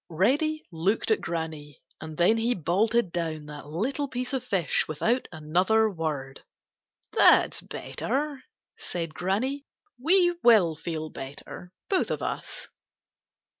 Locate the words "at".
1.11-1.21